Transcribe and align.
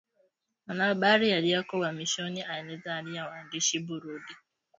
Mwanahabari 0.67 1.33
aliyeko 1.33 1.79
uhamishoni 1.79 2.43
aeleza 2.43 2.93
hali 2.93 3.15
ya 3.15 3.27
waandishi 3.27 3.79
Burundi 3.79 4.33